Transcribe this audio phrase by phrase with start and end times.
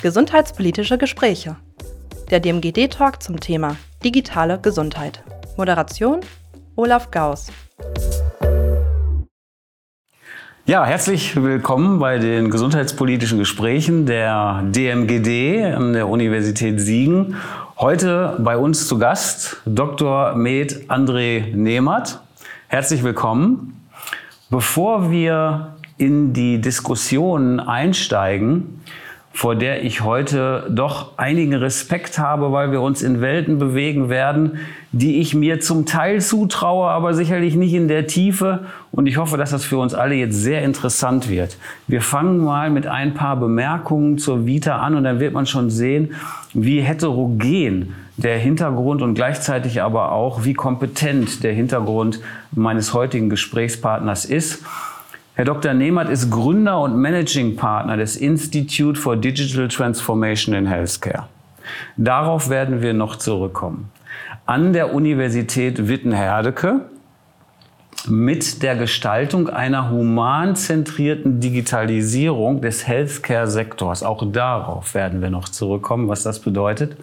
[0.00, 1.56] Gesundheitspolitische Gespräche.
[2.30, 5.24] Der DMGD-Talk zum Thema digitale Gesundheit.
[5.56, 6.20] Moderation
[6.76, 7.48] Olaf Gauss.
[10.66, 17.34] Ja, herzlich willkommen bei den gesundheitspolitischen Gesprächen der DMGD an der Universität Siegen.
[17.76, 20.36] Heute bei uns zu Gast Dr.
[20.36, 22.20] Med André Nehmert.
[22.68, 23.84] Herzlich willkommen.
[24.48, 28.80] Bevor wir in die Diskussion einsteigen,
[29.38, 34.58] vor der ich heute doch einigen Respekt habe, weil wir uns in Welten bewegen werden,
[34.90, 38.64] die ich mir zum Teil zutraue, aber sicherlich nicht in der Tiefe.
[38.90, 41.56] Und ich hoffe, dass das für uns alle jetzt sehr interessant wird.
[41.86, 45.70] Wir fangen mal mit ein paar Bemerkungen zur Vita an und dann wird man schon
[45.70, 46.16] sehen,
[46.52, 52.18] wie heterogen der Hintergrund und gleichzeitig aber auch, wie kompetent der Hintergrund
[52.50, 54.64] meines heutigen Gesprächspartners ist.
[55.38, 55.72] Herr Dr.
[55.72, 61.28] Nehmert ist Gründer und Managing Partner des Institute for Digital Transformation in Healthcare.
[61.96, 63.92] Darauf werden wir noch zurückkommen.
[64.46, 66.80] An der Universität Witten-Herdecke
[68.08, 74.02] mit der Gestaltung einer humanzentrierten Digitalisierung des Healthcare-Sektors.
[74.02, 76.96] Auch darauf werden wir noch zurückkommen, was das bedeutet.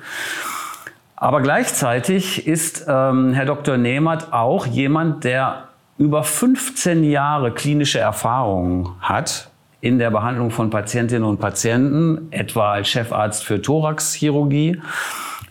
[1.16, 3.78] Aber gleichzeitig ist ähm, Herr Dr.
[3.78, 9.50] Nehmert auch jemand, der über 15 Jahre klinische Erfahrung hat
[9.82, 14.82] in der Behandlung von Patientinnen und Patienten, etwa als Chefarzt für Thoraxchirurgie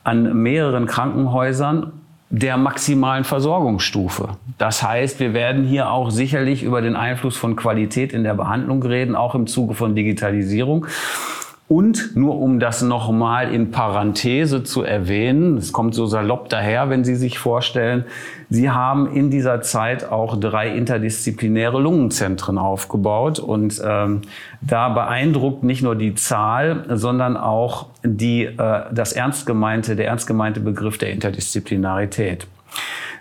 [0.02, 1.92] an mehreren Krankenhäusern
[2.30, 4.30] der maximalen Versorgungsstufe.
[4.58, 8.82] Das heißt, wir werden hier auch sicherlich über den Einfluss von Qualität in der Behandlung
[8.82, 10.86] reden, auch im Zuge von Digitalisierung.
[11.66, 17.04] Und nur um das nochmal in Parenthese zu erwähnen, es kommt so salopp daher, wenn
[17.04, 18.04] Sie sich vorstellen,
[18.50, 23.38] Sie haben in dieser Zeit auch drei interdisziplinäre Lungenzentren aufgebaut.
[23.38, 24.22] Und ähm,
[24.60, 30.26] da beeindruckt nicht nur die Zahl, sondern auch die, äh, das ernst gemeinte, der ernst
[30.26, 32.46] gemeinte Begriff der Interdisziplinarität.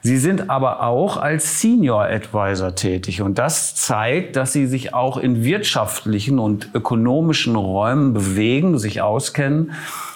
[0.05, 3.21] Sie sind aber auch als Senior Advisor tätig.
[3.21, 9.71] Und das zeigt, dass Sie sich auch in wirtschaftlichen und ökonomischen Räumen bewegen, sich auskennen.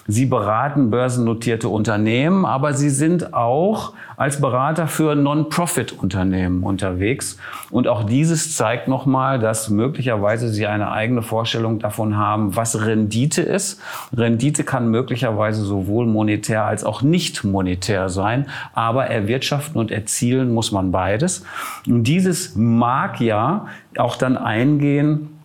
[0.06, 7.38] Sie beraten börsennotierte Unternehmen, aber Sie sind auch als Berater für Non-Profit-Unternehmen unterwegs.
[7.70, 13.44] Und auch dieses zeigt nochmal, dass möglicherweise Sie eine eigene Vorstellung davon haben, was Rendite
[13.44, 13.80] ist.
[14.12, 20.72] Rendite kann möglicherweise sowohl monetär als auch nicht monetär sein, aber erwirtschaften und erzielen muss
[20.72, 21.46] man beides.
[21.88, 23.68] Und dieses mag ja
[23.98, 25.37] auch dann eingehen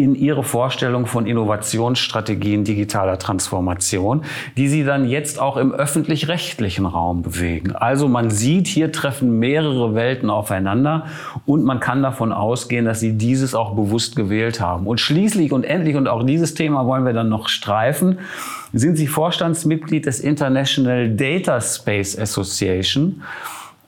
[0.00, 4.22] in ihre Vorstellung von Innovationsstrategien digitaler Transformation,
[4.56, 7.72] die sie dann jetzt auch im öffentlich-rechtlichen Raum bewegen.
[7.72, 11.06] Also man sieht, hier treffen mehrere Welten aufeinander
[11.44, 14.86] und man kann davon ausgehen, dass sie dieses auch bewusst gewählt haben.
[14.86, 18.18] Und schließlich und endlich, und auch dieses Thema wollen wir dann noch streifen,
[18.72, 23.22] sind sie Vorstandsmitglied des International Data Space Association,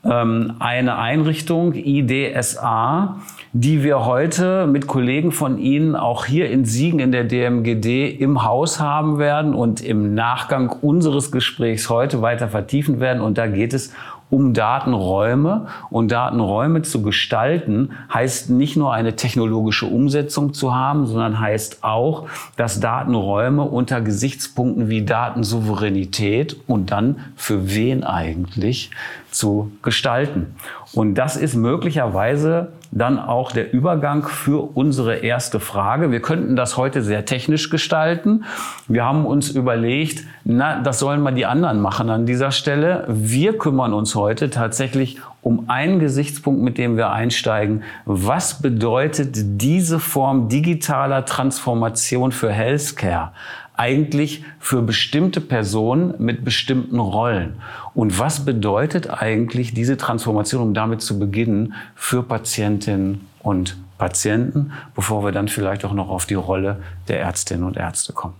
[0.04, 3.20] ähm, eine Einrichtung, IDSA,
[3.54, 8.44] die wir heute mit Kollegen von Ihnen auch hier in Siegen in der DMGD im
[8.44, 13.20] Haus haben werden und im Nachgang unseres Gesprächs heute weiter vertiefen werden.
[13.20, 13.92] Und da geht es
[14.30, 15.66] um Datenräume.
[15.90, 22.28] Und Datenräume zu gestalten heißt nicht nur eine technologische Umsetzung zu haben, sondern heißt auch,
[22.56, 28.90] dass Datenräume unter Gesichtspunkten wie Datensouveränität und dann für wen eigentlich
[29.30, 30.54] zu gestalten.
[30.94, 36.10] Und das ist möglicherweise dann auch der Übergang für unsere erste Frage.
[36.10, 38.44] Wir könnten das heute sehr technisch gestalten.
[38.86, 43.04] Wir haben uns überlegt, na, das sollen mal die anderen machen an dieser Stelle.
[43.08, 47.82] Wir kümmern uns heute tatsächlich um einen Gesichtspunkt, mit dem wir einsteigen.
[48.04, 53.32] Was bedeutet diese Form digitaler Transformation für Healthcare?
[53.82, 57.54] Eigentlich für bestimmte Personen mit bestimmten Rollen.
[57.94, 65.24] Und was bedeutet eigentlich diese Transformation, um damit zu beginnen, für Patientinnen und Patienten, bevor
[65.24, 66.76] wir dann vielleicht auch noch auf die Rolle
[67.08, 68.34] der Ärztinnen und Ärzte kommen?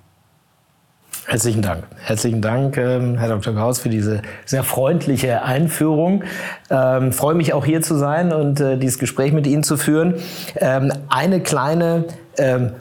[1.27, 1.85] Herzlichen Dank.
[2.05, 3.55] Herzlichen Dank, ähm, Herr Dr.
[3.55, 6.23] Gauss, für diese sehr freundliche Einführung.
[6.71, 10.15] Ähm, freue mich auch hier zu sein und äh, dieses Gespräch mit Ihnen zu führen.
[10.57, 12.05] Ähm, eine kleine
[12.39, 12.73] ähm,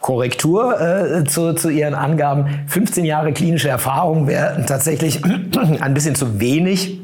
[0.00, 2.46] Korrektur äh, zu, zu Ihren Angaben.
[2.66, 5.22] 15 Jahre klinische Erfahrung wären tatsächlich
[5.80, 6.99] ein bisschen zu wenig.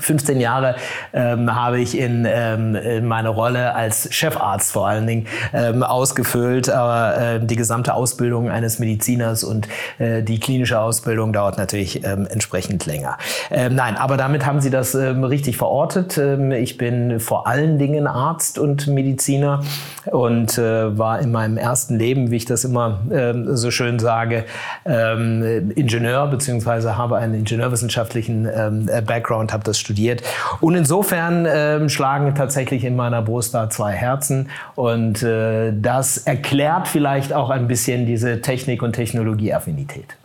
[0.00, 0.76] 15 Jahre
[1.12, 6.70] ähm, habe ich in, ähm, in meine Rolle als Chefarzt vor allen Dingen ähm, ausgefüllt.
[6.70, 9.68] Aber äh, die gesamte Ausbildung eines Mediziners und
[9.98, 13.18] äh, die klinische Ausbildung dauert natürlich ähm, entsprechend länger.
[13.50, 16.18] Ähm, nein, aber damit haben Sie das ähm, richtig verortet.
[16.18, 19.62] Ähm, ich bin vor allen Dingen Arzt und Mediziner
[20.06, 24.44] und äh, war in meinem ersten Leben, wie ich das immer ähm, so schön sage,
[24.84, 30.22] ähm, Ingenieur beziehungsweise habe einen ingenieurwissenschaftlichen ähm, Background, habe das das studiert.
[30.60, 34.48] Und insofern äh, schlagen tatsächlich in meiner Brust da zwei Herzen.
[34.74, 40.16] Und äh, das erklärt vielleicht auch ein bisschen diese Technik- und Technologieaffinität.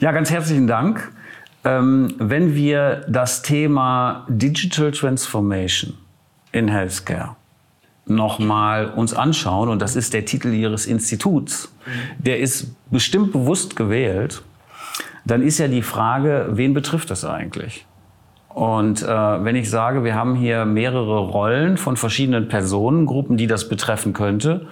[0.00, 1.12] Ja, ganz herzlichen Dank.
[1.64, 5.94] Ähm, wenn wir das Thema Digital Transformation
[6.50, 7.36] in Healthcare
[8.04, 11.72] nochmal uns anschauen, und das ist der Titel Ihres Instituts,
[12.18, 14.42] der ist bestimmt bewusst gewählt,
[15.24, 17.86] dann ist ja die Frage, wen betrifft das eigentlich?
[18.54, 23.68] Und äh, wenn ich sage, wir haben hier mehrere Rollen von verschiedenen Personengruppen, die das
[23.68, 24.66] betreffen könnte,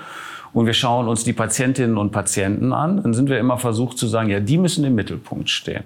[0.53, 4.07] und wir schauen uns die Patientinnen und Patienten an, dann sind wir immer versucht zu
[4.07, 5.85] sagen, ja, die müssen im Mittelpunkt stehen.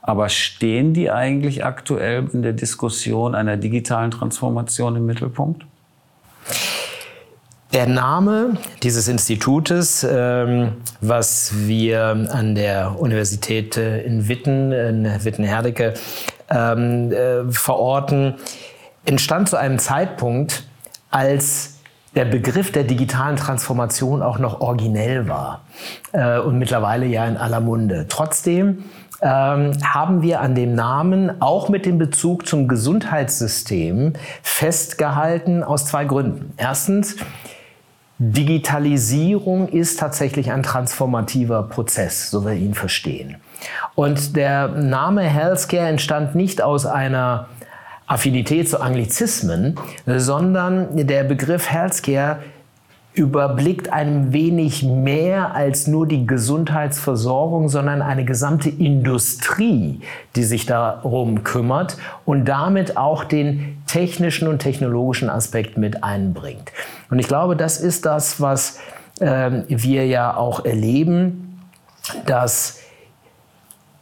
[0.00, 5.66] Aber stehen die eigentlich aktuell in der Diskussion einer digitalen Transformation im Mittelpunkt?
[7.74, 15.92] Der Name dieses Institutes, ähm, was wir an der Universität äh, in Witten, in Witten-Herdecke,
[16.50, 18.34] ähm, äh, verorten,
[19.04, 20.64] entstand zu einem Zeitpunkt,
[21.10, 21.78] als
[22.14, 25.62] der Begriff der digitalen Transformation auch noch originell war
[26.12, 28.06] äh, und mittlerweile ja in aller Munde.
[28.08, 28.84] Trotzdem
[29.20, 36.04] ähm, haben wir an dem Namen auch mit dem Bezug zum Gesundheitssystem festgehalten aus zwei
[36.04, 36.52] Gründen.
[36.56, 37.16] Erstens,
[38.18, 43.36] Digitalisierung ist tatsächlich ein transformativer Prozess, so wir ihn verstehen.
[43.94, 47.48] Und der Name Healthcare entstand nicht aus einer
[48.06, 52.38] Affinität zu Anglizismen, sondern der Begriff Healthcare
[53.18, 60.00] überblickt ein wenig mehr als nur die Gesundheitsversorgung, sondern eine gesamte Industrie,
[60.36, 66.72] die sich darum kümmert und damit auch den technischen und technologischen Aspekt mit einbringt.
[67.10, 68.78] Und ich glaube, das ist das, was
[69.18, 71.60] äh, wir ja auch erleben,
[72.24, 72.77] dass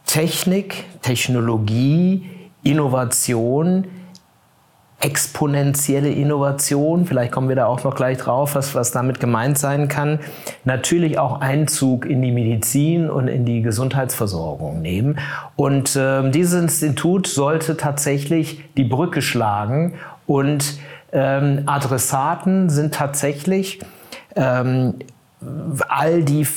[0.07, 2.29] Technik, Technologie,
[2.63, 3.85] Innovation,
[4.99, 9.87] exponentielle Innovation, vielleicht kommen wir da auch noch gleich drauf, was, was damit gemeint sein
[9.89, 10.19] kann,
[10.65, 15.19] natürlich auch Einzug in die Medizin und in die Gesundheitsversorgung nehmen.
[15.55, 19.93] Und äh, dieses Institut sollte tatsächlich die Brücke schlagen
[20.25, 20.79] und
[21.11, 23.79] ähm, Adressaten sind tatsächlich
[24.35, 24.95] ähm,
[25.87, 26.47] all die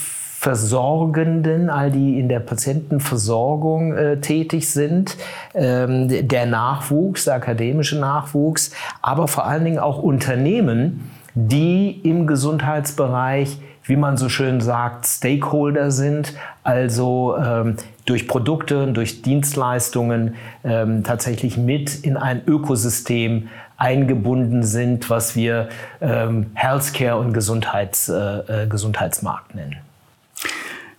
[0.41, 5.19] Versorgenden, all die in der Patientenversorgung äh, tätig sind,
[5.53, 8.71] ähm, der Nachwuchs, der akademische Nachwuchs,
[9.03, 15.91] aber vor allen Dingen auch Unternehmen, die im Gesundheitsbereich, wie man so schön sagt, Stakeholder
[15.91, 16.33] sind,
[16.63, 17.77] also ähm,
[18.07, 25.69] durch Produkte und durch Dienstleistungen ähm, tatsächlich mit in ein Ökosystem eingebunden sind, was wir
[26.01, 29.77] ähm, Healthcare und Gesundheits, äh, äh Gesundheitsmarkt nennen.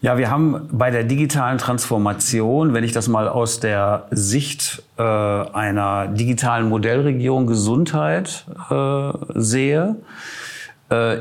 [0.03, 5.03] Ja, wir haben bei der digitalen Transformation, wenn ich das mal aus der Sicht äh,
[5.03, 9.98] einer digitalen Modellregion Gesundheit äh, sehe,
[10.89, 11.18] äh,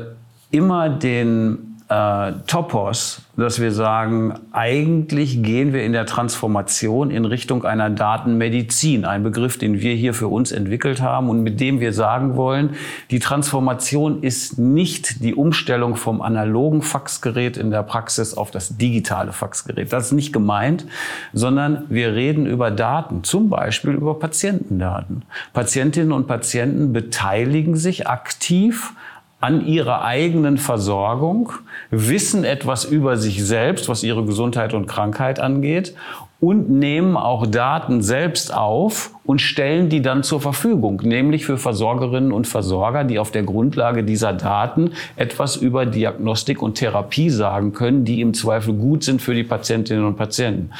[0.49, 7.65] immer den äh, Topos, dass wir sagen, eigentlich gehen wir in der Transformation in Richtung
[7.65, 11.91] einer Datenmedizin, ein Begriff, den wir hier für uns entwickelt haben und mit dem wir
[11.91, 12.75] sagen wollen,
[13.09, 19.33] die Transformation ist nicht die Umstellung vom analogen Faxgerät in der Praxis auf das digitale
[19.33, 19.91] Faxgerät.
[19.91, 20.85] Das ist nicht gemeint,
[21.33, 25.23] sondern wir reden über Daten, zum Beispiel über Patientendaten.
[25.51, 28.93] Patientinnen und Patienten beteiligen sich aktiv
[29.41, 31.51] an ihrer eigenen Versorgung,
[31.89, 35.95] wissen etwas über sich selbst, was ihre Gesundheit und Krankheit angeht
[36.39, 42.31] und nehmen auch Daten selbst auf und stellen die dann zur Verfügung, nämlich für Versorgerinnen
[42.31, 48.05] und Versorger, die auf der Grundlage dieser Daten etwas über Diagnostik und Therapie sagen können,
[48.05, 50.71] die im Zweifel gut sind für die Patientinnen und Patienten.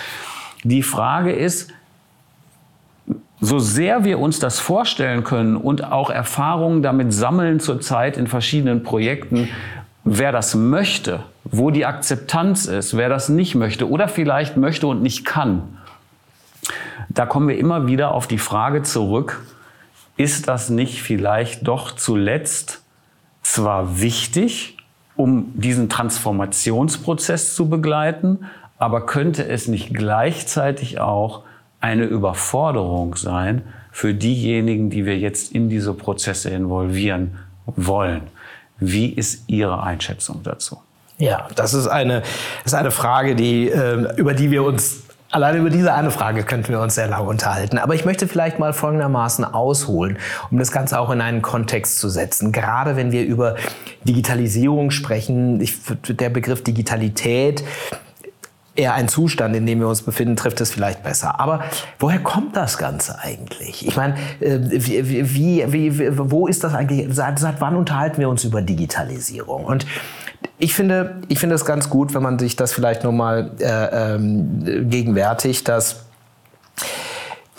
[0.64, 1.72] Die Frage ist,
[3.42, 8.84] so sehr wir uns das vorstellen können und auch Erfahrungen damit sammeln zurzeit in verschiedenen
[8.84, 9.50] Projekten,
[10.04, 15.02] wer das möchte, wo die Akzeptanz ist, wer das nicht möchte oder vielleicht möchte und
[15.02, 15.64] nicht kann,
[17.10, 19.42] da kommen wir immer wieder auf die Frage zurück,
[20.18, 22.84] ist das nicht vielleicht doch zuletzt
[23.42, 24.78] zwar wichtig,
[25.16, 28.46] um diesen Transformationsprozess zu begleiten,
[28.78, 31.44] aber könnte es nicht gleichzeitig auch
[31.82, 38.22] eine Überforderung sein, für diejenigen, die wir jetzt in diese Prozesse involvieren wollen.
[38.80, 40.82] Wie ist Ihre Einschätzung dazu?
[41.18, 42.24] Ja, das ist eine,
[42.64, 46.74] ist eine Frage, die, äh, über die wir uns Allein über diese eine Frage könnten
[46.74, 47.78] wir uns sehr lange unterhalten.
[47.78, 50.18] Aber ich möchte vielleicht mal folgendermaßen ausholen,
[50.52, 52.52] um das Ganze auch in einen Kontext zu setzen.
[52.52, 53.56] Gerade wenn wir über
[54.04, 55.78] Digitalisierung sprechen, ich,
[56.10, 57.64] der Begriff Digitalität
[58.76, 61.40] eher ein Zustand, in dem wir uns befinden, trifft es vielleicht besser.
[61.40, 61.64] Aber
[62.00, 63.86] woher kommt das Ganze eigentlich?
[63.86, 67.08] Ich meine, äh, wie, wie, wie, wo ist das eigentlich?
[67.14, 69.66] Seit, seit wann unterhalten wir uns über Digitalisierung?
[69.66, 69.86] Und
[70.58, 74.90] ich finde, ich finde es ganz gut, wenn man sich das vielleicht nochmal äh, ähm,
[74.90, 76.06] gegenwärtigt, dass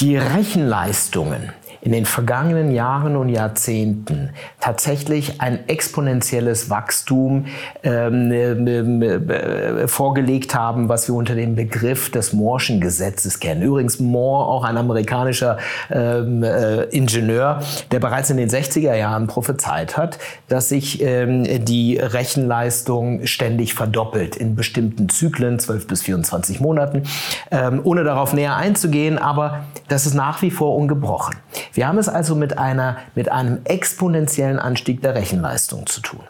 [0.00, 7.46] die Rechenleistungen in den vergangenen Jahren und Jahrzehnten tatsächlich ein exponentielles Wachstum
[7.82, 13.62] ähm, äh, äh, vorgelegt haben, was wir unter dem Begriff des Moore'schen Gesetzes kennen.
[13.62, 15.58] Übrigens Moore, auch ein amerikanischer
[15.90, 17.60] ähm, äh, Ingenieur,
[17.90, 24.36] der bereits in den 60er Jahren prophezeit hat, dass sich ähm, die Rechenleistung ständig verdoppelt
[24.36, 27.02] in bestimmten Zyklen, 12 bis 24 Monaten,
[27.50, 31.34] ähm, ohne darauf näher einzugehen, aber das ist nach wie vor ungebrochen.
[31.72, 36.20] Wir haben es also mit, einer, mit einem exponentiellen Anstieg der Rechenleistung zu tun.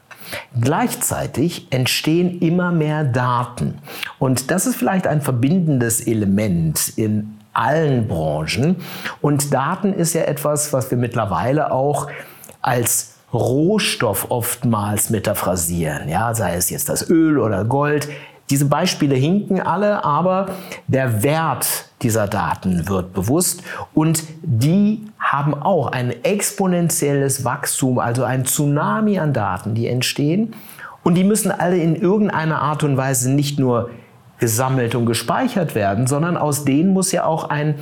[0.61, 3.79] Gleichzeitig entstehen immer mehr Daten.
[4.19, 8.77] Und das ist vielleicht ein verbindendes Element in allen Branchen.
[9.21, 12.09] Und Daten ist ja etwas, was wir mittlerweile auch
[12.63, 16.09] als Rohstoff oftmals metaphrasieren.
[16.09, 18.09] Ja, sei es jetzt das Öl oder Gold.
[18.53, 20.45] Diese Beispiele hinken alle, aber
[20.87, 23.63] der Wert dieser Daten wird bewusst
[23.95, 30.55] und die haben auch ein exponentielles Wachstum, also ein Tsunami an Daten, die entstehen.
[31.03, 33.89] Und die müssen alle in irgendeiner Art und Weise nicht nur
[34.39, 37.77] gesammelt und gespeichert werden, sondern aus denen muss ja auch ein,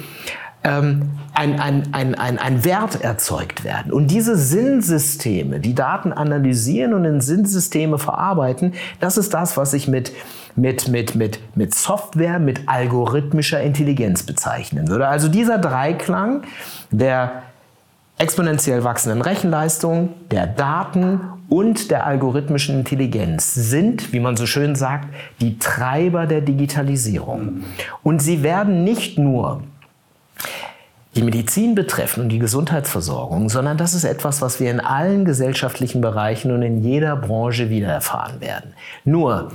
[0.63, 3.93] ähm, ein, ein, ein, ein, ein Wert erzeugt werden.
[3.93, 9.89] Und diese Sinnsysteme, die Daten analysieren und in Sinnsysteme verarbeiten, das ist das, was ich
[9.89, 10.13] mit
[10.57, 15.07] mit, mit, mit, mit Software, mit algorithmischer Intelligenz bezeichnen würde.
[15.07, 16.43] Also dieser Dreiklang
[16.91, 17.43] der
[18.19, 25.09] exponentiell wachsenden Rechenleistung, der Daten und der algorithmischen Intelligenz sind, wie man so schön sagt,
[25.41, 27.65] die Treiber der Digitalisierung.
[28.03, 29.63] Und sie werden nicht nur
[31.17, 36.01] die Medizin betreffen und die Gesundheitsversorgung, sondern das ist etwas, was wir in allen gesellschaftlichen
[36.01, 38.75] Bereichen und in jeder Branche wieder erfahren werden.
[39.05, 39.51] Nur,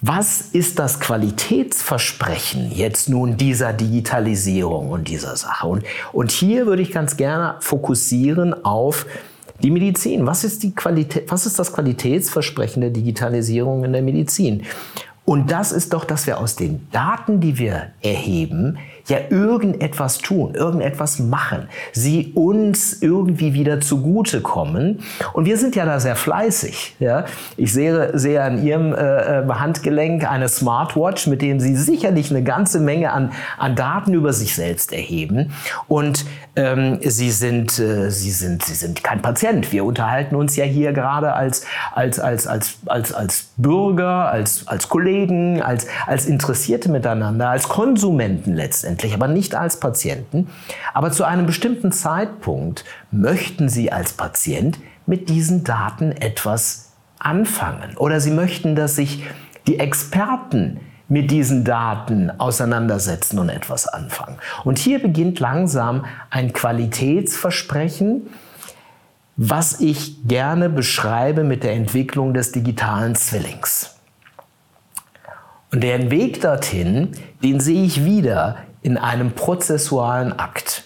[0.00, 5.66] was ist das Qualitätsversprechen jetzt nun dieser Digitalisierung und dieser Sache?
[5.66, 9.04] Und, und hier würde ich ganz gerne fokussieren auf
[9.62, 10.26] die Medizin.
[10.26, 14.62] Was ist, die Qualität, was ist das Qualitätsversprechen der Digitalisierung in der Medizin?
[15.26, 18.78] Und das ist doch, dass wir aus den Daten, die wir erheben,
[19.10, 25.00] ja irgendetwas tun, irgendetwas machen, sie uns irgendwie wieder zugutekommen.
[25.32, 26.96] Und wir sind ja da sehr fleißig.
[26.98, 27.24] Ja?
[27.56, 32.42] Ich sehe, sehe an Ihrem äh, äh, Handgelenk eine Smartwatch, mit dem Sie sicherlich eine
[32.42, 35.52] ganze Menge an, an Daten über sich selbst erheben.
[35.88, 36.24] Und
[36.56, 39.70] ähm, Sie, sind, äh, Sie, sind, Sie sind kein Patient.
[39.72, 44.88] Wir unterhalten uns ja hier gerade als, als, als, als, als, als Bürger, als, als
[44.88, 50.48] Kollegen, als, als Interessierte miteinander, als Konsumenten letztendlich letztendlich, aber nicht als Patienten.
[50.94, 57.96] Aber zu einem bestimmten Zeitpunkt möchten Sie als Patient mit diesen Daten etwas anfangen.
[57.96, 59.24] Oder Sie möchten, dass sich
[59.66, 64.38] die Experten mit diesen Daten auseinandersetzen und etwas anfangen.
[64.64, 68.28] Und hier beginnt langsam ein Qualitätsversprechen,
[69.36, 73.96] was ich gerne beschreibe mit der Entwicklung des digitalen Zwillings.
[75.72, 80.84] Und den Weg dorthin, den sehe ich wieder in einem prozessualen Akt.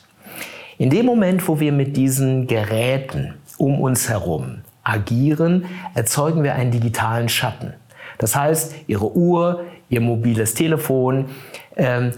[0.79, 6.71] In dem Moment, wo wir mit diesen Geräten um uns herum agieren, erzeugen wir einen
[6.71, 7.75] digitalen Schatten.
[8.19, 11.27] Das heißt, Ihre Uhr, Ihr mobiles Telefon,
[11.77, 12.13] ähm,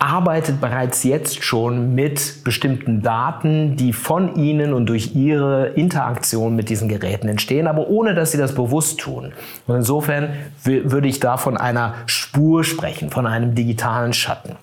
[0.00, 6.70] arbeitet bereits jetzt schon mit bestimmten Daten, die von Ihnen und durch Ihre Interaktion mit
[6.70, 9.32] diesen Geräten entstehen, aber ohne dass Sie das bewusst tun.
[9.66, 10.30] Und insofern
[10.64, 14.56] würde ich da von einer Spur sprechen, von einem digitalen Schatten.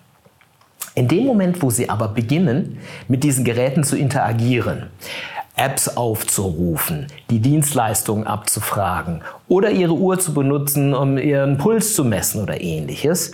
[0.96, 4.88] In dem Moment, wo Sie aber beginnen, mit diesen Geräten zu interagieren,
[5.58, 12.44] Apps aufzurufen, die Dienstleistungen abzufragen oder Ihre Uhr zu benutzen, um Ihren Puls zu messen
[12.44, 13.34] oder ähnliches,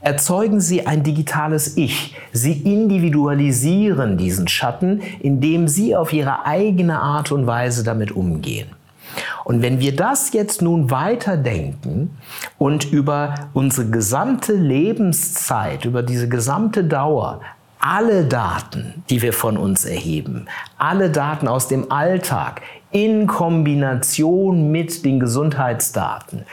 [0.00, 2.16] erzeugen Sie ein digitales Ich.
[2.32, 8.68] Sie individualisieren diesen Schatten, indem Sie auf Ihre eigene Art und Weise damit umgehen.
[9.44, 12.16] Und wenn wir das jetzt nun weiterdenken
[12.58, 17.40] und über unsere gesamte Lebenszeit, über diese gesamte Dauer
[17.80, 20.46] alle Daten, die wir von uns erheben,
[20.78, 26.44] alle Daten aus dem Alltag in Kombination mit den Gesundheitsdaten,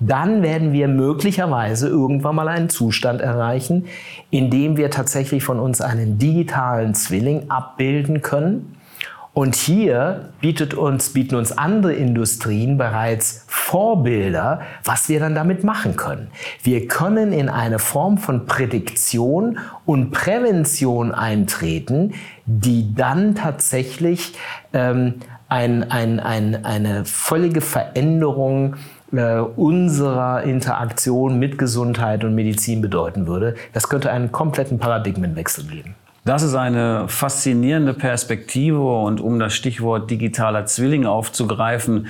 [0.00, 3.86] dann werden wir möglicherweise irgendwann mal einen Zustand erreichen,
[4.30, 8.76] in dem wir tatsächlich von uns einen digitalen Zwilling abbilden können.
[9.34, 15.96] Und hier bietet uns, bieten uns andere Industrien bereits Vorbilder, was wir dann damit machen
[15.96, 16.28] können.
[16.62, 22.14] Wir können in eine Form von Prädiktion und Prävention eintreten,
[22.46, 24.34] die dann tatsächlich
[24.72, 25.14] ähm,
[25.48, 28.76] ein, ein, ein, eine völlige Veränderung
[29.12, 33.56] äh, unserer Interaktion mit Gesundheit und Medizin bedeuten würde.
[33.72, 35.96] Das könnte einen kompletten Paradigmenwechsel geben.
[36.24, 42.06] Das ist eine faszinierende Perspektive und um das Stichwort digitaler Zwilling aufzugreifen,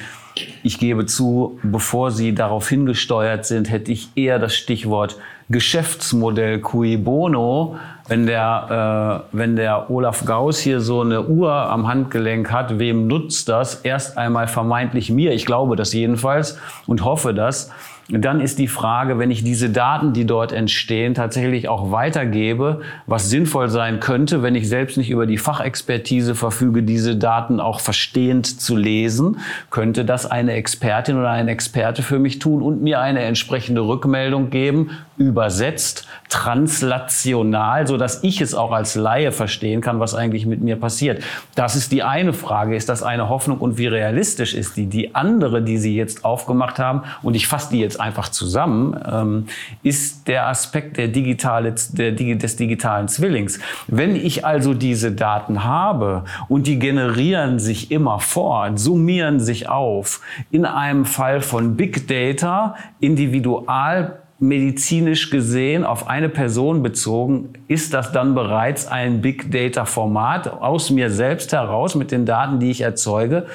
[0.62, 5.16] ich gebe zu, bevor Sie darauf hingesteuert sind, hätte ich eher das Stichwort
[5.48, 7.76] Geschäftsmodell cui bono.
[8.06, 13.06] Wenn der, äh, wenn der Olaf Gauss hier so eine Uhr am Handgelenk hat, wem
[13.06, 13.76] nutzt das?
[13.76, 15.32] Erst einmal vermeintlich mir.
[15.32, 17.70] Ich glaube das jedenfalls und hoffe das.
[18.08, 23.30] Dann ist die Frage, wenn ich diese Daten, die dort entstehen, tatsächlich auch weitergebe, was
[23.30, 28.60] sinnvoll sein könnte, wenn ich selbst nicht über die Fachexpertise verfüge, diese Daten auch verstehend
[28.60, 29.38] zu lesen,
[29.70, 34.50] könnte das eine Expertin oder ein Experte für mich tun und mir eine entsprechende Rückmeldung
[34.50, 40.60] geben, übersetzt, translational, so dass ich es auch als Laie verstehen kann, was eigentlich mit
[40.60, 41.22] mir passiert.
[41.54, 42.76] Das ist die eine Frage.
[42.76, 44.86] Ist das eine Hoffnung und wie realistisch ist die?
[44.86, 49.46] Die andere, die Sie jetzt aufgemacht haben, und ich fasse die jetzt einfach zusammen, ähm,
[49.82, 53.60] ist der Aspekt der digitale, der, des digitalen Zwillings.
[53.86, 60.20] Wenn ich also diese Daten habe und die generieren sich immer fort, summieren sich auf,
[60.50, 68.10] in einem Fall von Big Data, individual medizinisch gesehen auf eine Person bezogen, ist das
[68.12, 72.80] dann bereits ein Big Data Format aus mir selbst heraus mit den Daten, die ich
[72.80, 73.46] erzeuge.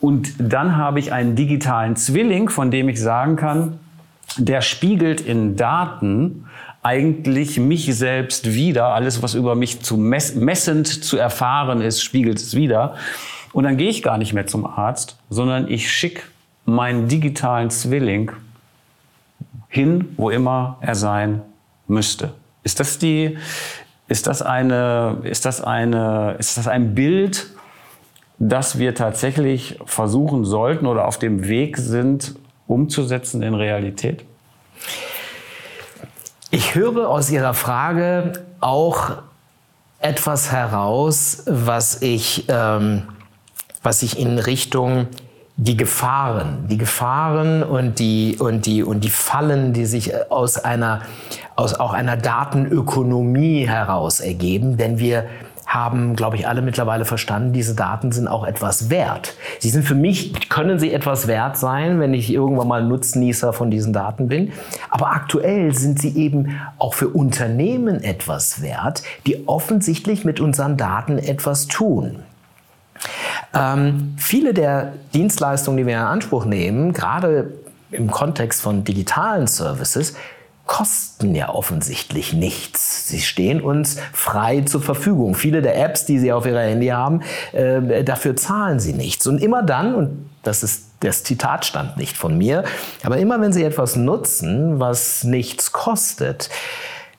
[0.00, 3.78] Und dann habe ich einen digitalen Zwilling, von dem ich sagen kann,
[4.36, 6.46] der spiegelt in Daten
[6.82, 8.86] eigentlich mich selbst wieder.
[8.94, 12.94] Alles, was über mich zu mess messend zu erfahren ist, spiegelt es wieder.
[13.52, 16.22] Und dann gehe ich gar nicht mehr zum Arzt, sondern ich schicke
[16.64, 18.30] meinen digitalen Zwilling
[19.68, 21.42] hin, wo immer er sein
[21.86, 22.32] müsste.
[22.62, 23.36] Ist das die,
[24.08, 27.48] ist das eine, ist das eine, ist das ein Bild,
[28.40, 32.34] das wir tatsächlich versuchen sollten oder auf dem Weg sind,
[32.66, 34.24] umzusetzen in Realität?
[36.50, 39.10] Ich höre aus Ihrer Frage auch
[40.00, 43.02] etwas heraus, was ich, ähm,
[43.82, 45.08] was ich in Richtung
[45.56, 51.02] die Gefahren, die Gefahren und die, und die, und die Fallen, die sich aus einer,
[51.56, 55.26] aus auch einer Datenökonomie heraus ergeben, denn wir
[55.70, 59.34] haben, glaube ich, alle mittlerweile verstanden, diese Daten sind auch etwas wert.
[59.60, 63.70] Sie sind für mich, können sie etwas wert sein, wenn ich irgendwann mal Nutznießer von
[63.70, 64.52] diesen Daten bin.
[64.90, 71.18] Aber aktuell sind sie eben auch für Unternehmen etwas wert, die offensichtlich mit unseren Daten
[71.18, 72.24] etwas tun.
[73.54, 77.52] Ähm, viele der Dienstleistungen, die wir in Anspruch nehmen, gerade
[77.92, 80.14] im Kontext von digitalen Services,
[80.70, 83.08] kosten ja offensichtlich nichts.
[83.08, 85.34] Sie stehen uns frei zur Verfügung.
[85.34, 89.26] Viele der Apps, die Sie auf Ihrer Handy haben, äh, dafür zahlen Sie nichts.
[89.26, 92.62] Und immer dann, und das ist das Zitat stammt nicht von mir,
[93.02, 96.50] aber immer wenn Sie etwas nutzen, was nichts kostet,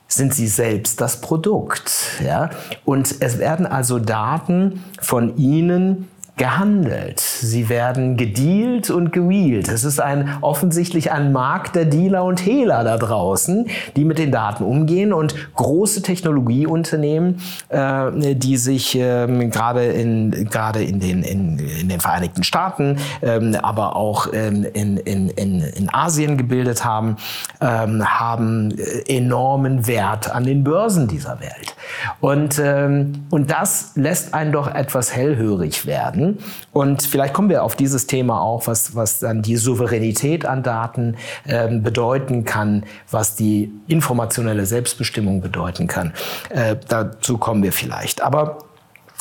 [0.08, 1.92] sind sie selbst das Produkt.
[2.24, 2.50] Ja?
[2.86, 7.20] Und es werden also Daten von ihnen gehandelt.
[7.20, 9.68] Sie werden gedealt und gewheelt.
[9.68, 14.32] Es ist ein, offensichtlich ein Markt der Dealer und Hehler da draußen, die mit den
[14.32, 21.60] Daten umgehen und große Technologieunternehmen, äh, die sich ähm, gerade in, gerade in den, in,
[21.60, 27.18] in den Vereinigten Staaten, ähm, aber auch ähm, in, in, in, in Asien gebildet haben,
[27.60, 28.74] ähm, haben
[29.08, 31.76] enormen Wert an den Börsen dieser Welt.
[32.20, 36.21] Und, ähm, und das lässt einen doch etwas hellhörig werden
[36.72, 41.18] und vielleicht kommen wir auf dieses Thema auch, was, was dann die Souveränität an Daten
[41.48, 46.14] ähm, bedeuten kann, was die informationelle Selbstbestimmung bedeuten kann.
[46.50, 48.22] Äh, dazu kommen wir vielleicht.
[48.22, 48.60] Aber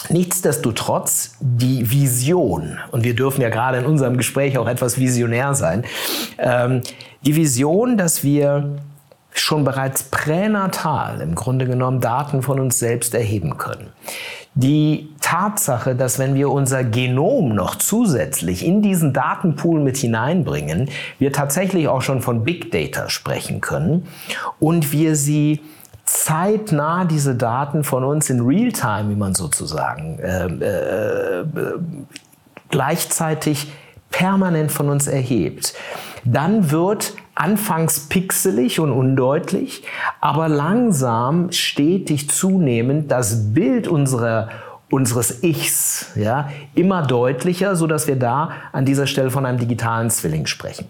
[0.08, 5.84] Nichtsdestotrotz die Vision, und wir dürfen ja gerade in unserem Gespräch auch etwas visionär sein,
[6.38, 6.80] ähm,
[7.26, 8.78] die Vision, dass wir
[9.40, 13.88] schon bereits pränatal im Grunde genommen Daten von uns selbst erheben können.
[14.54, 21.32] Die Tatsache, dass wenn wir unser Genom noch zusätzlich in diesen Datenpool mit hineinbringen, wir
[21.32, 24.08] tatsächlich auch schon von Big Data sprechen können
[24.58, 25.60] und wir sie
[26.04, 31.44] zeitnah diese Daten von uns in Realtime, wie man sozusagen, äh, äh,
[32.70, 33.70] gleichzeitig
[34.10, 35.74] permanent von uns erhebt,
[36.24, 39.82] dann wird anfangs pixelig und undeutlich,
[40.20, 44.48] aber langsam, stetig zunehmend das Bild unserer
[44.90, 50.10] unseres Ichs ja, immer deutlicher, so dass wir da an dieser Stelle von einem digitalen
[50.10, 50.86] Zwilling sprechen.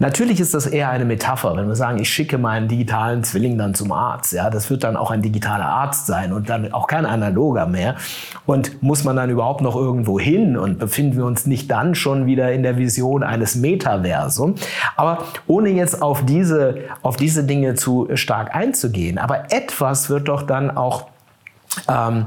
[0.00, 3.74] Natürlich ist das eher eine Metapher, wenn wir sagen, ich schicke meinen digitalen Zwilling dann
[3.74, 4.32] zum Arzt.
[4.32, 7.96] Ja, das wird dann auch ein digitaler Arzt sein und dann auch kein analoger mehr.
[8.46, 12.26] Und muss man dann überhaupt noch irgendwo hin und befinden wir uns nicht dann schon
[12.26, 14.54] wieder in der Vision eines Metaversum?
[14.94, 20.42] Aber ohne jetzt auf diese, auf diese Dinge zu stark einzugehen, aber etwas wird doch
[20.42, 21.08] dann auch,
[21.88, 22.26] ähm,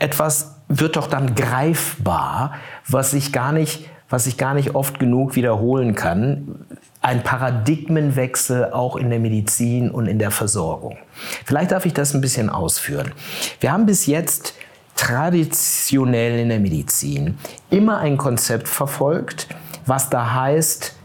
[0.00, 2.54] etwas wird doch dann greifbar,
[2.88, 6.64] was ich gar nicht was ich gar nicht oft genug wiederholen kann,
[7.08, 10.98] ein Paradigmenwechsel auch in der Medizin und in der Versorgung.
[11.46, 13.12] Vielleicht darf ich das ein bisschen ausführen.
[13.60, 14.52] Wir haben bis jetzt
[14.94, 17.38] traditionell in der Medizin
[17.70, 19.48] immer ein Konzept verfolgt,
[19.86, 20.96] was da heißt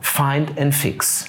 [0.00, 1.26] Find and Fix.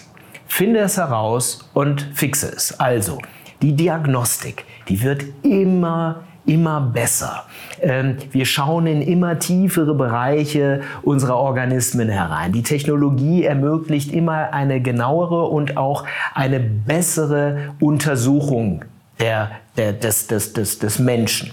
[0.48, 2.80] Finde es heraus und fixe es.
[2.80, 3.20] Also,
[3.62, 7.44] die Diagnostik, die wird immer immer besser.
[7.82, 12.52] Ähm, wir schauen in immer tiefere Bereiche unserer Organismen herein.
[12.52, 18.84] Die Technologie ermöglicht immer eine genauere und auch eine bessere Untersuchung
[19.20, 21.52] der, der, des, des, des, des Menschen.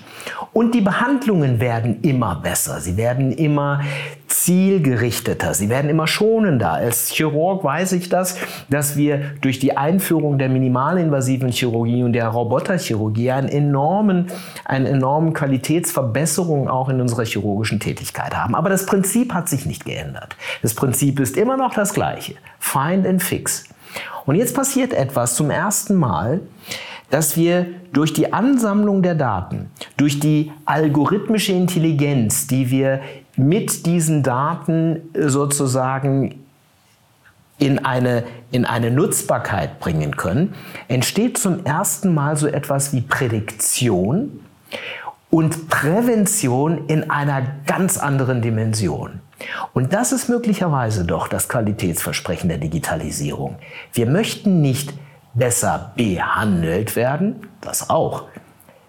[0.52, 3.80] Und die Behandlungen werden immer besser, sie werden immer
[4.44, 6.72] zielgerichteter, sie werden immer schonender.
[6.72, 8.36] Als Chirurg weiß ich das,
[8.68, 14.26] dass wir durch die Einführung der minimalinvasiven Chirurgie und der Roboterchirurgie einen enormen,
[14.66, 18.54] eine enorme Qualitätsverbesserung auch in unserer chirurgischen Tätigkeit haben.
[18.54, 20.36] Aber das Prinzip hat sich nicht geändert.
[20.60, 22.34] Das Prinzip ist immer noch das gleiche.
[22.58, 23.64] Find and fix.
[24.26, 26.40] Und jetzt passiert etwas zum ersten Mal,
[27.10, 33.00] dass wir durch die Ansammlung der Daten, durch die algorithmische Intelligenz, die wir
[33.36, 36.44] mit diesen Daten sozusagen
[37.58, 40.54] in eine, in eine Nutzbarkeit bringen können,
[40.88, 44.40] entsteht zum ersten Mal so etwas wie Prädiktion
[45.30, 49.20] und Prävention in einer ganz anderen Dimension.
[49.72, 53.56] Und das ist möglicherweise doch das Qualitätsversprechen der Digitalisierung.
[53.92, 54.94] Wir möchten nicht
[55.34, 58.24] besser behandelt werden, das auch.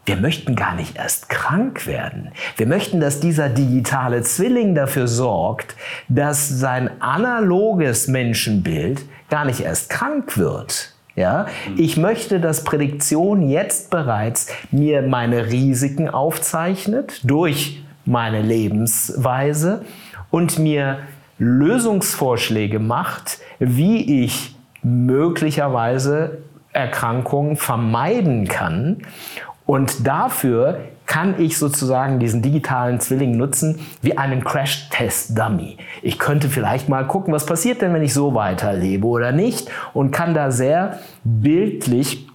[0.05, 2.31] Wir möchten gar nicht erst krank werden.
[2.57, 5.75] Wir möchten, dass dieser digitale Zwilling dafür sorgt,
[6.09, 10.91] dass sein analoges Menschenbild gar nicht erst krank wird.
[11.15, 19.85] Ja, ich möchte, dass Prädiktion jetzt bereits mir meine Risiken aufzeichnet durch meine Lebensweise
[20.29, 20.99] und mir
[21.39, 26.39] Lösungsvorschläge macht, wie ich möglicherweise
[26.73, 28.97] Erkrankungen vermeiden kann.
[29.65, 35.77] Und dafür kann ich sozusagen diesen digitalen Zwilling nutzen wie einen Crash-Test-Dummy.
[36.01, 40.11] Ich könnte vielleicht mal gucken, was passiert denn, wenn ich so weiterlebe oder nicht und
[40.11, 42.27] kann da sehr bildlich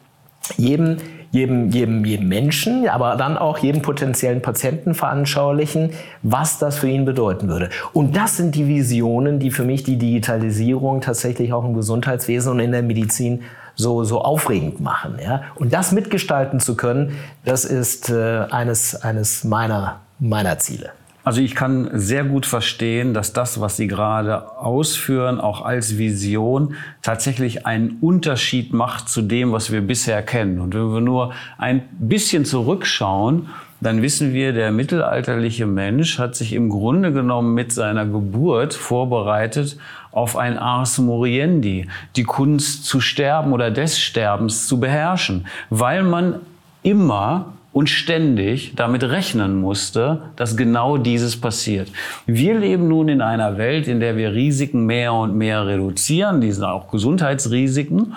[0.57, 0.97] jedem
[1.33, 5.91] jedem, jedem, jedem Menschen, aber dann auch jedem potenziellen Patienten veranschaulichen,
[6.23, 7.71] was das für ihn bedeuten würde.
[7.93, 12.61] Und das sind die Visionen, die für mich die Digitalisierung tatsächlich auch im Gesundheitswesen und
[12.61, 13.43] in der Medizin
[13.81, 15.19] so, so aufregend machen.
[15.23, 15.43] Ja?
[15.57, 20.91] Und das mitgestalten zu können, das ist äh, eines, eines meiner, meiner Ziele.
[21.23, 26.75] Also ich kann sehr gut verstehen, dass das, was Sie gerade ausführen, auch als Vision
[27.03, 30.61] tatsächlich einen Unterschied macht zu dem, was wir bisher kennen.
[30.61, 33.49] Und wenn wir nur ein bisschen zurückschauen,
[33.81, 39.77] dann wissen wir, der mittelalterliche Mensch hat sich im Grunde genommen mit seiner Geburt vorbereitet
[40.13, 46.37] auf ein Ars Moriendi, die Kunst zu sterben oder des Sterbens zu beherrschen, weil man
[46.83, 51.89] immer und ständig damit rechnen musste, dass genau dieses passiert.
[52.27, 56.51] Wir leben nun in einer Welt, in der wir Risiken mehr und mehr reduzieren, die
[56.51, 58.15] sind auch Gesundheitsrisiken,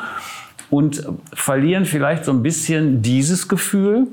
[0.70, 4.08] und verlieren vielleicht so ein bisschen dieses Gefühl.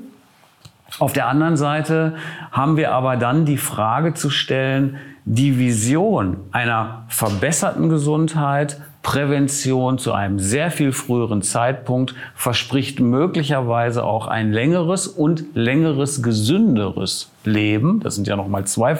[0.99, 2.15] Auf der anderen Seite
[2.51, 10.13] haben wir aber dann die Frage zu stellen, die Vision einer verbesserten Gesundheit Prävention zu
[10.13, 17.99] einem sehr viel früheren Zeitpunkt verspricht möglicherweise auch ein längeres und längeres gesünderes Leben.
[18.01, 18.95] Das sind ja noch mal zwei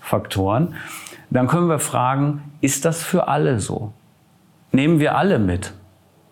[0.00, 0.74] Faktoren.
[1.28, 3.92] Dann können wir fragen, ist das für alle so?
[4.72, 5.74] Nehmen wir alle mit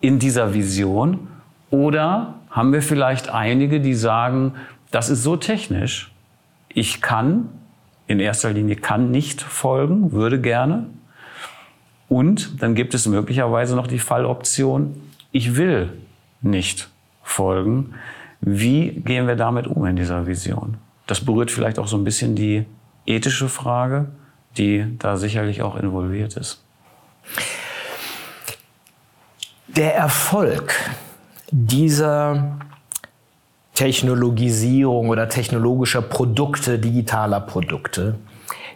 [0.01, 1.27] in dieser Vision
[1.69, 4.53] oder haben wir vielleicht einige, die sagen,
[4.93, 6.11] das ist so technisch,
[6.69, 7.49] ich kann,
[8.05, 10.85] in erster Linie kann nicht folgen, würde gerne,
[12.09, 15.01] und dann gibt es möglicherweise noch die Falloption,
[15.31, 15.91] ich will
[16.41, 16.89] nicht
[17.23, 17.95] folgen.
[18.39, 20.77] Wie gehen wir damit um in dieser Vision?
[21.07, 22.67] Das berührt vielleicht auch so ein bisschen die
[23.07, 24.09] ethische Frage,
[24.57, 26.63] die da sicherlich auch involviert ist.
[29.69, 30.75] Der Erfolg
[31.49, 32.59] dieser
[33.73, 38.15] Technologisierung oder technologischer Produkte, digitaler Produkte,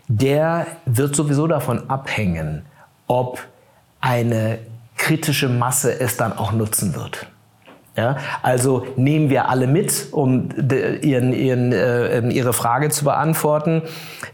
[0.07, 2.65] der wird sowieso davon abhängen,
[3.07, 3.39] ob
[4.01, 4.60] eine
[4.95, 7.27] kritische Masse es dann auch nutzen wird.
[7.95, 10.49] Ja, also nehmen wir alle mit, um
[11.01, 13.81] ihren, ihren, äh, ihre Frage zu beantworten.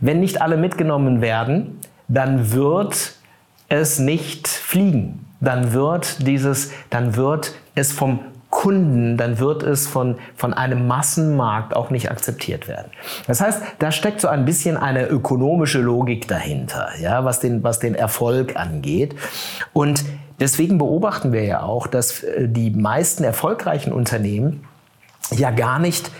[0.01, 3.13] Wenn nicht alle mitgenommen werden, dann wird
[3.69, 5.25] es nicht fliegen.
[5.39, 8.19] Dann wird dieses, dann wird es vom
[8.53, 12.91] Kunden, dann wird es von, von einem Massenmarkt auch nicht akzeptiert werden.
[13.25, 17.79] Das heißt, da steckt so ein bisschen eine ökonomische Logik dahinter, ja, was den, was
[17.79, 19.15] den Erfolg angeht.
[19.73, 20.05] Und
[20.39, 24.63] deswegen beobachten wir ja auch, dass äh, die meisten erfolgreichen Unternehmen
[25.31, 26.11] ja gar nicht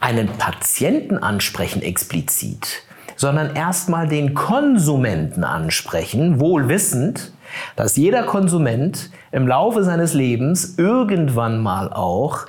[0.00, 2.82] einen Patienten ansprechen explizit,
[3.14, 7.32] sondern erstmal den Konsumenten ansprechen, wohl wissend,
[7.76, 12.46] dass jeder Konsument im Laufe seines Lebens irgendwann mal auch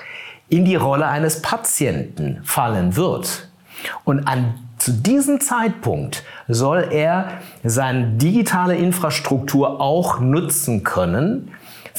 [0.50, 3.50] in die Rolle eines Patienten fallen wird.
[4.04, 7.32] Und an zu diesem Zeitpunkt soll er
[7.64, 11.52] seine digitale Infrastruktur auch nutzen können,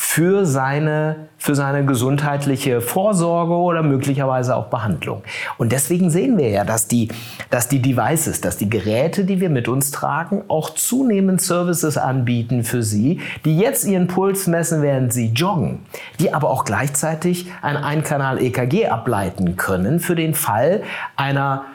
[0.02, 5.22] für seine, für seine gesundheitliche Vorsorge oder möglicherweise auch Behandlung.
[5.58, 7.08] Und deswegen sehen wir ja, dass die,
[7.50, 12.64] dass die Devices, dass die Geräte, die wir mit uns tragen, auch zunehmend Services anbieten
[12.64, 15.80] für Sie, die jetzt Ihren Puls messen, während Sie joggen,
[16.18, 20.82] die aber auch gleichzeitig ein Einkanal-EKG ableiten können für den Fall
[21.14, 21.66] einer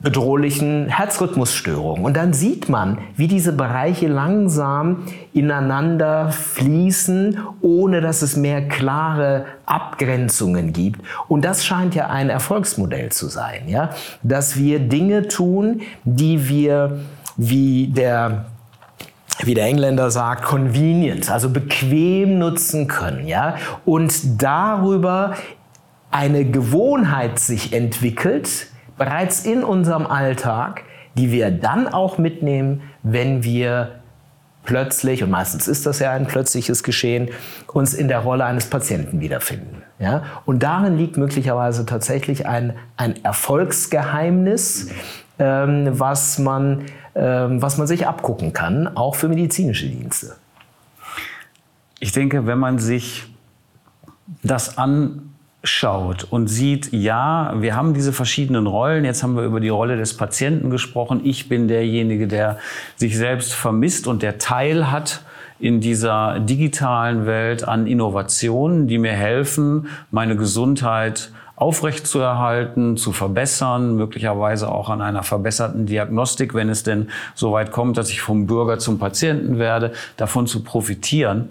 [0.00, 2.04] bedrohlichen Herzrhythmusstörungen.
[2.04, 9.46] Und dann sieht man, wie diese Bereiche langsam ineinander fließen, ohne dass es mehr klare
[9.64, 11.00] Abgrenzungen gibt.
[11.28, 13.90] Und das scheint ja ein Erfolgsmodell zu sein, ja?
[14.22, 17.00] dass wir Dinge tun, die wir,
[17.36, 18.46] wie der
[19.44, 25.34] wie der Engländer sagt, convenient, also bequem nutzen können, ja, und darüber
[26.10, 30.82] eine Gewohnheit sich entwickelt, bereits in unserem Alltag,
[31.16, 34.00] die wir dann auch mitnehmen, wenn wir
[34.64, 37.30] plötzlich, und meistens ist das ja ein plötzliches Geschehen,
[37.72, 39.82] uns in der Rolle eines Patienten wiederfinden.
[39.98, 40.24] Ja?
[40.44, 44.90] Und darin liegt möglicherweise tatsächlich ein, ein Erfolgsgeheimnis,
[45.38, 50.36] ähm, was, man, ähm, was man sich abgucken kann, auch für medizinische Dienste.
[51.98, 53.26] Ich denke, wenn man sich
[54.42, 55.35] das an
[55.66, 59.04] schaut und sieht, ja, wir haben diese verschiedenen Rollen.
[59.04, 61.20] Jetzt haben wir über die Rolle des Patienten gesprochen.
[61.24, 62.58] Ich bin derjenige, der
[62.96, 65.22] sich selbst vermisst und der Teil hat
[65.58, 74.70] in dieser digitalen Welt an Innovationen, die mir helfen, meine Gesundheit aufrechtzuerhalten, zu verbessern, möglicherweise
[74.70, 78.78] auch an einer verbesserten Diagnostik, wenn es denn so weit kommt, dass ich vom Bürger
[78.78, 81.48] zum Patienten werde, davon zu profitieren.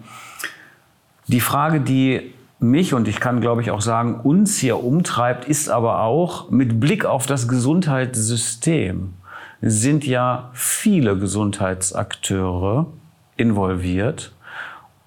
[1.28, 5.69] Die Frage, die mich und ich kann, glaube ich, auch sagen, uns hier umtreibt, ist
[5.69, 9.13] aber auch mit Blick auf das Gesundheitssystem
[9.61, 12.87] sind ja viele Gesundheitsakteure
[13.35, 14.31] involviert.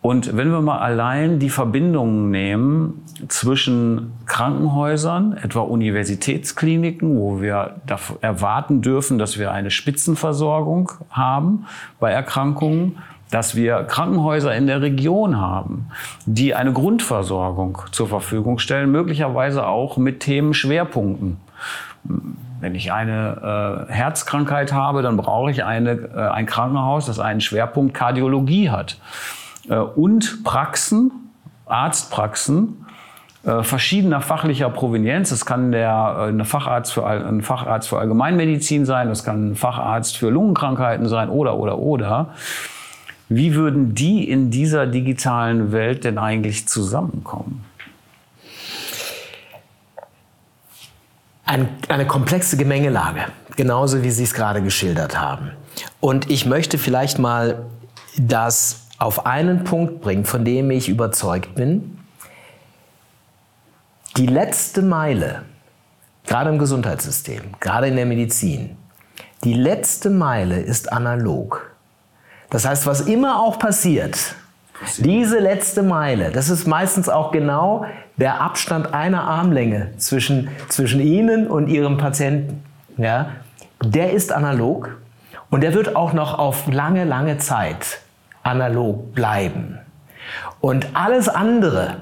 [0.01, 7.77] Und wenn wir mal allein die Verbindungen nehmen zwischen Krankenhäusern, etwa Universitätskliniken, wo wir
[8.21, 11.67] erwarten dürfen, dass wir eine Spitzenversorgung haben
[11.99, 12.99] bei Erkrankungen,
[13.31, 15.91] dass wir Krankenhäuser in der Region haben,
[16.25, 21.39] die eine Grundversorgung zur Verfügung stellen, möglicherweise auch mit Themenschwerpunkten.
[22.61, 27.41] Wenn ich eine äh, Herzkrankheit habe, dann brauche ich eine, äh, ein Krankenhaus, das einen
[27.41, 28.99] Schwerpunkt Kardiologie hat.
[29.69, 31.13] Äh, und Praxen,
[31.67, 32.87] Arztpraxen,
[33.45, 35.31] äh, verschiedener fachlicher Provenienz.
[35.31, 39.55] Das kann der, äh, eine Facharzt für, ein Facharzt für Allgemeinmedizin sein, das kann ein
[39.55, 42.31] Facharzt für Lungenkrankheiten sein oder, oder, oder
[43.29, 47.65] wie würden die in dieser digitalen Welt denn eigentlich zusammenkommen?
[51.45, 55.53] Ein, eine komplexe Gemengelage, genauso wie Sie es gerade geschildert haben.
[56.01, 57.67] Und ich möchte vielleicht mal
[58.19, 61.99] das auf einen Punkt bringen, von dem ich überzeugt bin.
[64.17, 65.43] Die letzte Meile,
[66.27, 68.77] gerade im Gesundheitssystem, gerade in der Medizin,
[69.45, 71.78] die letzte Meile ist analog.
[72.51, 74.35] Das heißt, was immer auch passiert,
[74.99, 77.85] diese letzte Meile, das ist meistens auch genau
[78.17, 82.63] der Abstand einer Armlänge zwischen, zwischen Ihnen und Ihrem Patienten.
[82.97, 83.31] Ja,
[83.83, 84.97] der ist analog
[85.51, 88.01] und der wird auch noch auf lange, lange Zeit
[88.43, 89.79] analog bleiben.
[90.61, 91.99] Und alles andere,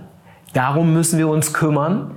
[0.57, 2.13] Darum müssen wir uns kümmern.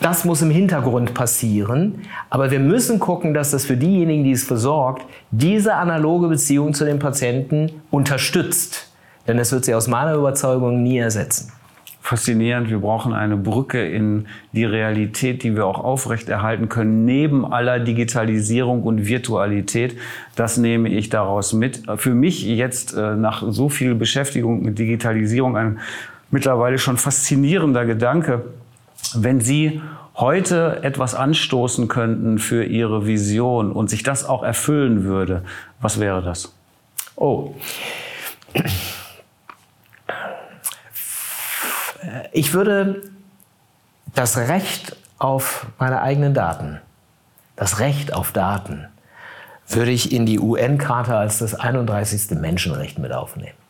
[0.00, 2.02] Das muss im Hintergrund passieren.
[2.30, 6.84] Aber wir müssen gucken, dass das für diejenigen, die es versorgt, diese analoge Beziehung zu
[6.84, 8.92] den Patienten unterstützt.
[9.26, 11.52] Denn es wird sie aus meiner Überzeugung nie ersetzen
[12.06, 12.70] faszinierend.
[12.70, 18.84] Wir brauchen eine Brücke in die Realität, die wir auch aufrechterhalten können, neben aller Digitalisierung
[18.84, 19.96] und Virtualität.
[20.36, 21.82] Das nehme ich daraus mit.
[21.96, 25.80] Für mich jetzt äh, nach so viel Beschäftigung mit Digitalisierung ein
[26.30, 28.44] mittlerweile schon faszinierender Gedanke.
[29.14, 29.80] Wenn Sie
[30.14, 35.42] heute etwas anstoßen könnten für Ihre Vision und sich das auch erfüllen würde,
[35.80, 36.52] was wäre das?
[37.16, 37.54] Oh.
[42.32, 43.02] Ich würde
[44.14, 46.80] das Recht auf meine eigenen Daten,
[47.56, 48.86] das Recht auf Daten,
[49.68, 52.38] würde ich in die UN-Charta als das 31.
[52.38, 53.65] Menschenrecht mit aufnehmen.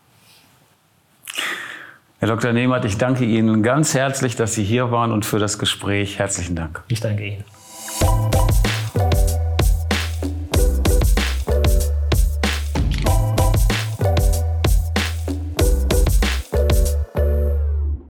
[2.26, 2.52] Herr Dr.
[2.52, 6.18] Nehmert, ich danke Ihnen ganz herzlich, dass Sie hier waren und für das Gespräch.
[6.18, 6.82] Herzlichen Dank.
[6.88, 7.44] Ich danke Ihnen.